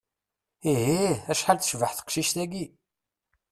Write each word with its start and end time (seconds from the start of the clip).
Ihih, 0.71 1.17
acḥal 1.31 1.57
tecbeḥ 1.59 1.91
teqcict-agi! 1.93 2.65